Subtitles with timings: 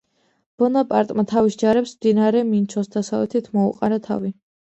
[0.61, 4.35] ბონაპარტმა თავის ჯარებს მდინარე მინჩოს დასავლეთით მოუყარა თავი.